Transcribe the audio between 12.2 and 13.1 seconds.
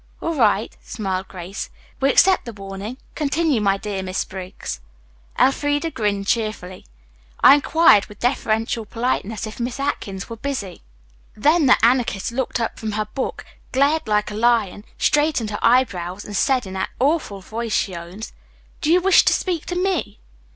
looked up from her